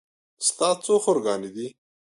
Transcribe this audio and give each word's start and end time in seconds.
ستا 0.47 0.69
څو 0.83 0.93
خور 1.03 1.17
ګانې 1.25 1.49
دي 1.55 1.67